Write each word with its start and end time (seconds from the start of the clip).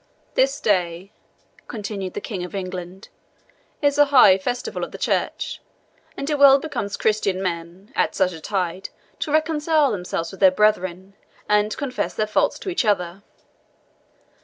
"This 0.33 0.59
day," 0.59 1.11
continued 1.67 2.15
the 2.15 2.21
King 2.25 2.43
of 2.43 2.55
England, 2.55 3.09
"is 3.83 3.99
a 3.99 4.05
high 4.05 4.39
festival 4.39 4.83
of 4.83 4.91
the 4.91 4.97
church, 4.97 5.61
and 6.17 6.27
it 6.27 6.39
well 6.39 6.57
becomes 6.57 6.97
Christian 6.97 7.39
men, 7.39 7.93
at 7.95 8.15
such 8.15 8.31
a 8.33 8.41
tide, 8.41 8.89
to 9.19 9.31
reconcile 9.31 9.91
themselves 9.91 10.31
with 10.31 10.39
their 10.39 10.49
brethren, 10.49 11.13
and 11.47 11.77
confess 11.77 12.15
their 12.15 12.25
faults 12.25 12.57
to 12.57 12.69
each 12.69 12.83
other. 12.83 13.21